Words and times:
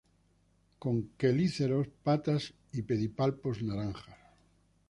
Con 0.79 0.95
quelíceros, 1.19 1.85
patas 2.05 2.43
y 2.73 2.81
pedipalpos 2.81 3.61
naranjas. 3.61 4.17